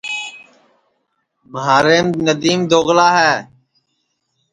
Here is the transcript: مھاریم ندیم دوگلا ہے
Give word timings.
مھاریم 1.51 2.07
ندیم 2.25 2.59
دوگلا 2.71 3.07
ہے 3.19 3.33